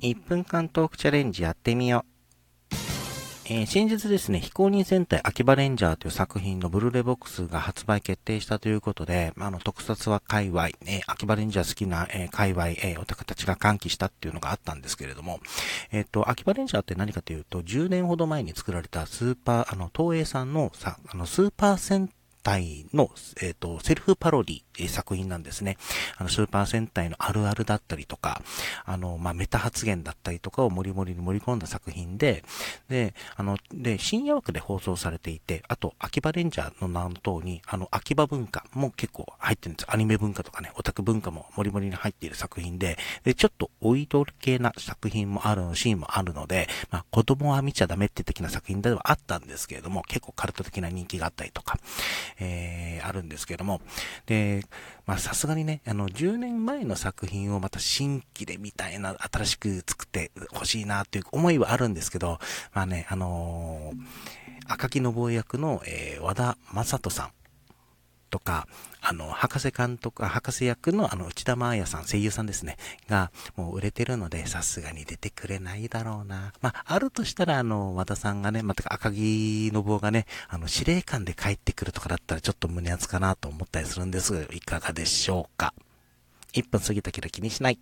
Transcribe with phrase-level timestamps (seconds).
[0.00, 2.10] 1分間トークチャレンジやってみよう。
[3.52, 15.40] えー、先日ですね、非公認戦隊秋葉レンジャーという作品のブルーレイボックスが発売決定したということで、まあの、特撮は界隈、えー、秋葉レンジャー好きな、えー、界隈、えー、オタクたちが歓喜したっていうのがあったんですけれども、
[15.90, 22.08] えっ、と、秋葉レンジャーって何かというと、10年ほど前に作られたスーパー、あの、東映さんのさ、あの、スーパー戦
[22.42, 23.10] 隊の、
[23.40, 25.76] えっ、ー、と、セルフパロディ、えー、作品なんですね。
[26.16, 28.42] あの、スーパー戦隊のあるあるだったりとか、
[28.84, 32.44] あの、まあ、メタ発言だったりとかを盛り盛りに盛り込んだ作品で、
[32.88, 51.78] で、あの、で、深夜枠で放送されていて、あと、秋葉レンジャーの名の通り、あの、秋葉文化も結構入ってるんですアニメ文化とかね、オタク文化も盛り盛りに入っている作品で、で、ちょっとおいどる系な作品もある、シーンもあるので、まあ、子供は見ちゃダメって的な作品ではあったんですけれども、結構カルト的な人気があったりとか、
[52.40, 53.80] えー、あるんですけども、
[54.26, 54.64] で、
[55.06, 62.38] まあさすがにね、あの、10年前の作品をまた新規で見たいな、新しく作ってほしいなという思いはあるんですけど、
[62.72, 67.30] まあね、あのー、赤木信夫役の、えー、和田正人さん
[68.30, 68.66] とか、
[69.10, 72.76] あの、博士監督、博士役のあの、内田真彩さん、声優さんですね、
[73.08, 76.52] が、もう売れてるので、さすがに出てくれないだろうな。
[76.60, 85.74] まあ、あるとしたら、あの、和田さんがね、また、赤木の棒がね、あの、司令官で帰ってくるとかだったら、ちょっと胸熱かなと思ったりするんですが、いかがでしょうか。
[86.52, 87.80] 1分過ぎたけど気にしない。